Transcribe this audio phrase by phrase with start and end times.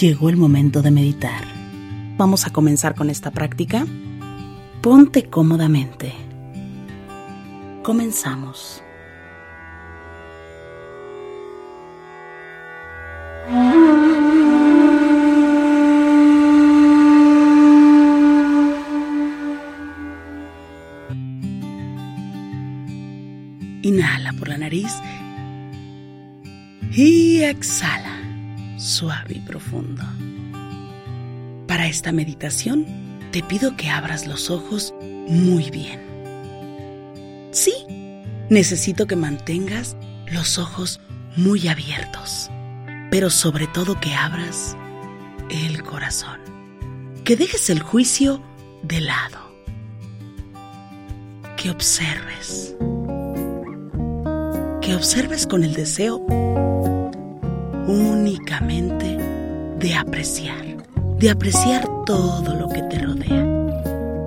[0.00, 1.42] Llegó el momento de meditar.
[2.16, 3.84] Vamos a comenzar con esta práctica.
[4.80, 6.12] Ponte cómodamente.
[7.82, 8.80] Comenzamos.
[23.82, 24.92] Inhala por la nariz
[26.92, 28.17] y exhala
[28.88, 30.02] suave y profundo.
[31.66, 32.86] Para esta meditación
[33.30, 36.00] te pido que abras los ojos muy bien.
[37.52, 37.74] Sí,
[38.48, 41.00] necesito que mantengas los ojos
[41.36, 42.50] muy abiertos,
[43.10, 44.76] pero sobre todo que abras
[45.50, 46.40] el corazón.
[47.24, 48.42] Que dejes el juicio
[48.82, 49.38] de lado.
[51.56, 52.74] Que observes.
[54.80, 56.24] Que observes con el deseo
[58.48, 60.64] de apreciar,
[61.18, 63.44] de apreciar todo lo que te rodea.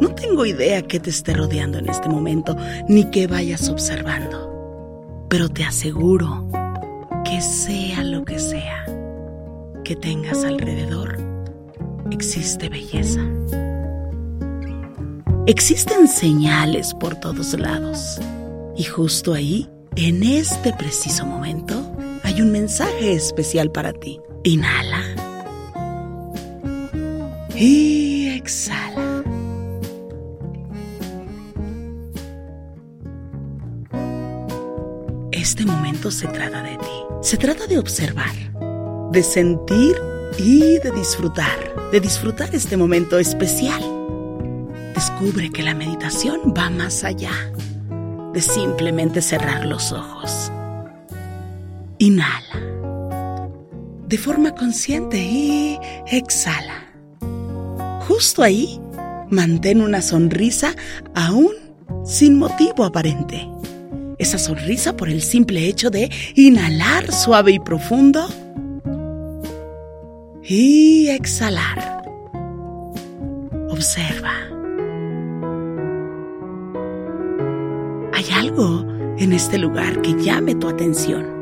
[0.00, 2.56] No tengo idea qué te esté rodeando en este momento,
[2.88, 6.48] ni qué vayas observando, pero te aseguro
[7.26, 8.86] que sea lo que sea
[9.84, 11.18] que tengas alrededor,
[12.10, 13.20] existe belleza.
[15.46, 18.18] Existen señales por todos lados.
[18.76, 21.85] Y justo ahí, en este preciso momento,
[22.26, 24.20] hay un mensaje especial para ti.
[24.42, 25.00] Inhala.
[27.54, 29.22] Y exhala.
[35.30, 37.04] Este momento se trata de ti.
[37.22, 38.34] Se trata de observar,
[39.12, 39.94] de sentir
[40.36, 41.90] y de disfrutar.
[41.92, 43.80] De disfrutar este momento especial.
[44.96, 47.52] Descubre que la meditación va más allá
[48.32, 50.50] de simplemente cerrar los ojos.
[51.98, 52.60] Inhala.
[54.06, 55.78] De forma consciente y
[56.10, 56.92] exhala.
[58.06, 58.80] Justo ahí,
[59.30, 60.74] mantén una sonrisa
[61.14, 61.52] aún
[62.04, 63.48] sin motivo aparente.
[64.18, 68.28] Esa sonrisa por el simple hecho de inhalar suave y profundo
[70.42, 72.02] y exhalar.
[73.68, 74.32] Observa.
[78.14, 78.86] Hay algo
[79.18, 81.35] en este lugar que llame tu atención.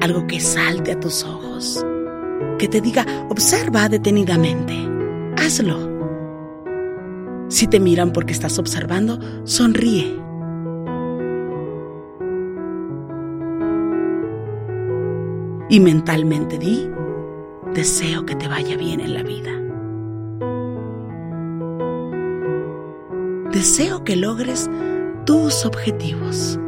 [0.00, 1.84] Algo que salte a tus ojos,
[2.58, 4.74] que te diga, observa detenidamente,
[5.36, 5.90] hazlo.
[7.48, 10.18] Si te miran porque estás observando, sonríe.
[15.68, 16.88] Y mentalmente di,
[17.74, 19.50] deseo que te vaya bien en la vida.
[23.52, 24.70] Deseo que logres
[25.26, 26.58] tus objetivos.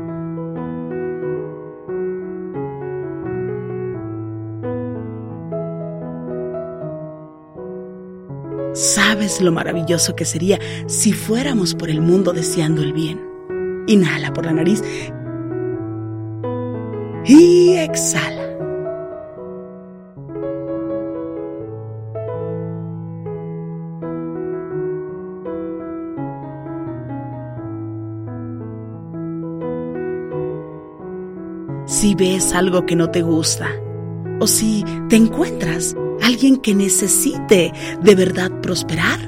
[9.22, 13.24] ¿Sabes lo maravilloso que sería si fuéramos por el mundo deseando el bien?
[13.86, 14.82] Inhala por la nariz
[17.24, 18.42] y exhala.
[31.86, 33.68] Si ves algo que no te gusta
[34.40, 37.72] o si te encuentras alguien que necesite
[38.02, 39.18] de verdad prosperar,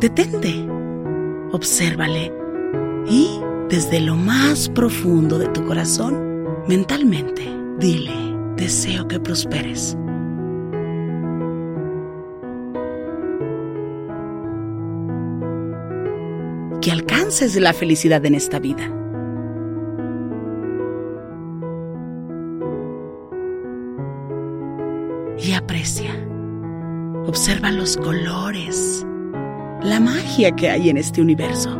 [0.00, 0.66] detente,
[1.52, 2.32] obsérvale
[3.08, 7.42] y desde lo más profundo de tu corazón, mentalmente,
[7.78, 8.12] dile,
[8.56, 9.96] deseo que prosperes.
[16.80, 19.03] Que alcances la felicidad en esta vida.
[25.44, 26.10] Y aprecia.
[27.26, 29.06] Observa los colores,
[29.82, 31.78] la magia que hay en este universo.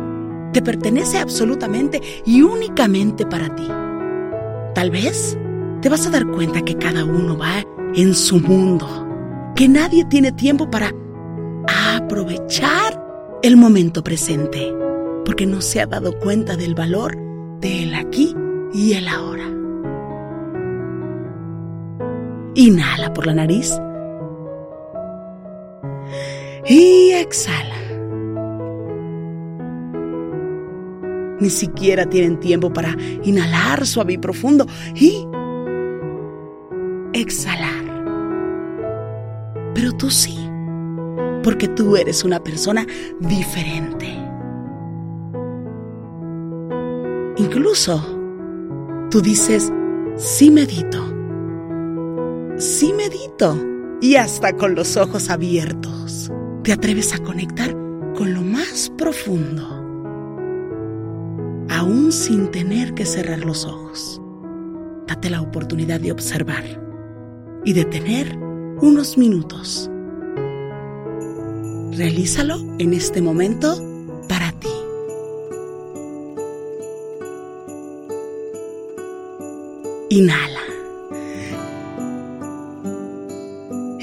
[0.53, 3.67] Te pertenece absolutamente y únicamente para ti.
[4.73, 5.37] Tal vez
[5.81, 7.63] te vas a dar cuenta que cada uno va
[7.95, 8.87] en su mundo,
[9.55, 10.91] que nadie tiene tiempo para
[11.95, 13.01] aprovechar
[13.41, 14.73] el momento presente,
[15.25, 17.17] porque no se ha dado cuenta del valor
[17.59, 18.35] del aquí
[18.73, 19.54] y el ahora.
[22.55, 23.71] Inhala por la nariz
[26.67, 27.75] y exhala.
[31.39, 34.65] Ni siquiera tienen tiempo para inhalar suave y profundo
[34.95, 35.27] y
[37.13, 37.83] exhalar.
[39.73, 40.37] Pero tú sí,
[41.43, 42.85] porque tú eres una persona
[43.19, 44.07] diferente.
[47.37, 48.01] Incluso
[49.11, 49.71] tú dices,
[50.15, 51.14] sí medito,
[52.57, 53.57] sí medito,
[54.01, 56.31] y hasta con los ojos abiertos
[56.63, 57.71] te atreves a conectar
[58.15, 59.63] con lo más profundo,
[61.69, 64.21] aún sin tener que cerrar los ojos.
[65.07, 66.63] Date la oportunidad de observar
[67.63, 68.37] y de tener
[68.81, 69.89] unos minutos.
[71.91, 73.81] Realízalo en este momento
[74.27, 74.69] para ti.
[80.09, 80.54] Inhala.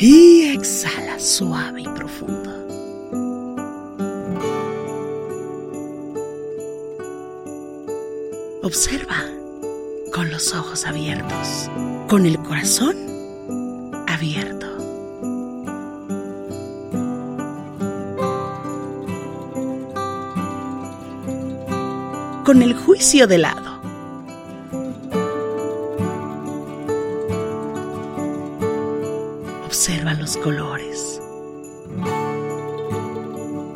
[0.05, 2.51] Y exhala suave y profundo.
[8.65, 9.25] Observa
[10.13, 11.71] con los ojos abiertos,
[12.09, 12.97] con el corazón
[14.09, 14.67] abierto.
[22.45, 23.72] Con el juicio de lado.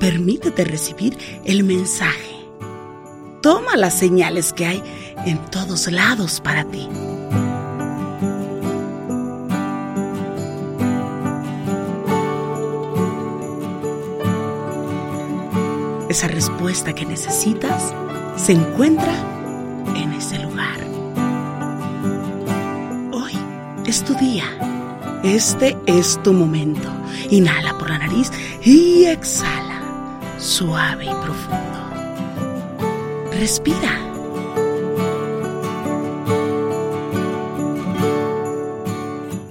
[0.07, 2.37] Permítete recibir el mensaje.
[3.43, 4.83] Toma las señales que hay
[5.27, 6.89] en todos lados para ti.
[16.09, 17.93] Esa respuesta que necesitas
[18.37, 19.13] se encuentra
[19.97, 20.79] en ese lugar.
[23.13, 23.33] Hoy
[23.85, 24.45] es tu día.
[25.25, 26.89] Este es tu momento.
[27.31, 28.31] Inhala por la nariz
[28.63, 29.66] y exhala,
[30.47, 31.91] suave y profundo.
[33.33, 34.01] Respira.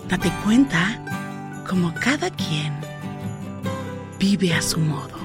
[0.08, 1.02] Date cuenta
[1.70, 2.74] como cada quien
[4.18, 5.25] vive a su modo.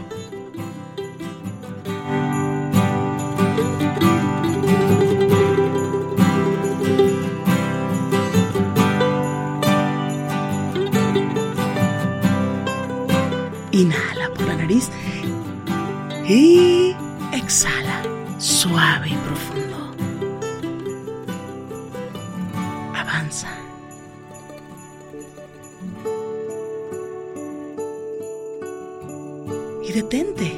[29.91, 30.57] Y detente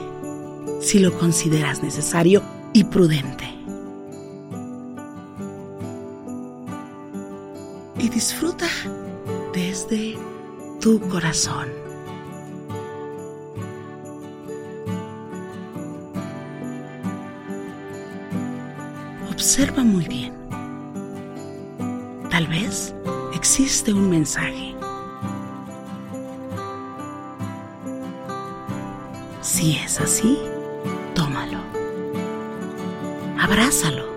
[0.82, 2.42] si lo consideras necesario
[2.74, 3.46] y prudente.
[7.98, 8.68] Y disfruta
[9.54, 10.18] desde
[10.82, 11.68] tu corazón.
[19.30, 20.34] Observa muy bien.
[22.28, 22.94] Tal vez
[23.34, 24.81] existe un mensaje.
[29.62, 30.36] Si es así,
[31.14, 31.60] tómalo.
[33.38, 34.12] Abrázalo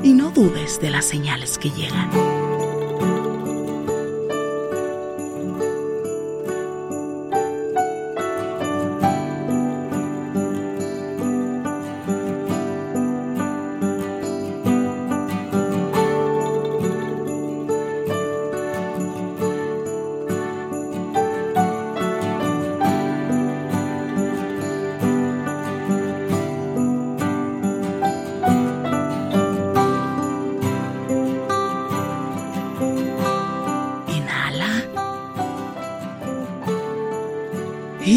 [0.00, 2.35] y no dudes de las señales que llegan.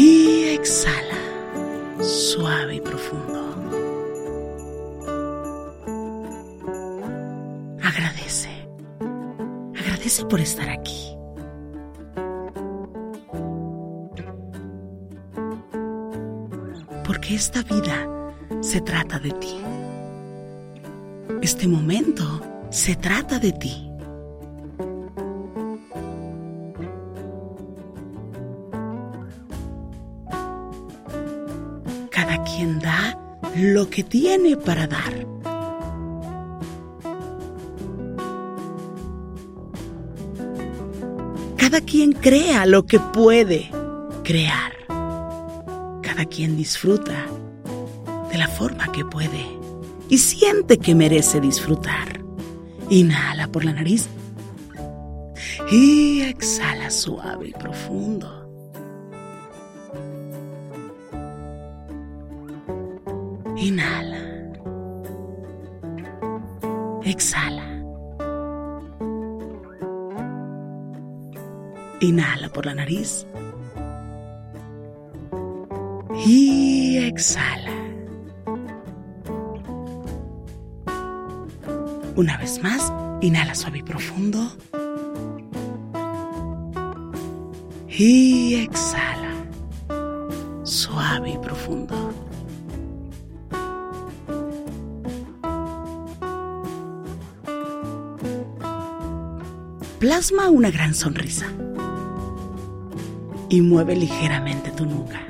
[0.02, 1.20] Y exhala,
[2.00, 3.38] suave y profundo.
[7.82, 8.48] Agradece.
[9.78, 11.14] Agradece por estar aquí.
[17.04, 19.60] Porque esta vida se trata de ti.
[21.42, 22.40] Este momento
[22.70, 23.89] se trata de ti.
[32.20, 33.18] Cada quien da
[33.56, 35.26] lo que tiene para dar.
[41.56, 43.70] Cada quien crea lo que puede
[44.22, 44.72] crear.
[46.02, 47.24] Cada quien disfruta
[48.30, 49.46] de la forma que puede
[50.10, 52.20] y siente que merece disfrutar.
[52.90, 54.10] Inhala por la nariz
[55.72, 58.39] y exhala suave y profundo.
[63.60, 64.22] Inhala.
[67.04, 67.66] Exhala.
[72.00, 73.26] Inhala por la nariz.
[76.24, 77.76] Y exhala.
[82.16, 82.90] Una vez más,
[83.20, 84.38] inhala suave y profundo.
[87.88, 89.34] Y exhala.
[90.64, 92.29] Suave y profundo.
[100.00, 101.44] Plasma una gran sonrisa
[103.50, 105.20] y mueve ligeramente tu nuca.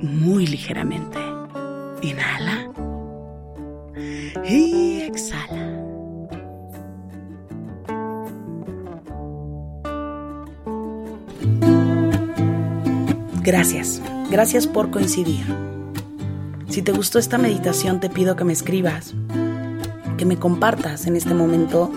[0.00, 1.18] Muy ligeramente.
[2.00, 2.72] Inhala
[4.48, 5.84] y exhala.
[13.42, 14.00] Gracias,
[14.30, 15.44] gracias por coincidir.
[16.70, 19.14] Si te gustó esta meditación te pido que me escribas,
[20.22, 21.90] que me compartas en este momento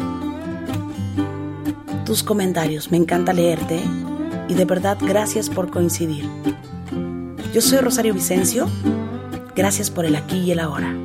[2.08, 2.90] tus comentarios.
[2.90, 3.80] Me encanta leerte
[4.50, 6.28] y de verdad gracias por coincidir.
[7.54, 8.68] Yo soy Rosario Vicencio.
[9.56, 11.05] Gracias por el aquí y el ahora.